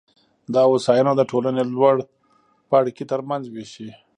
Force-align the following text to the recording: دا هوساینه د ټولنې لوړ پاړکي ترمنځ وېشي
دا 0.53 0.61
هوساینه 0.69 1.11
د 1.15 1.21
ټولنې 1.31 1.63
لوړ 1.73 1.95
پاړکي 2.69 3.03
ترمنځ 3.11 3.43
وېشي 3.49 3.89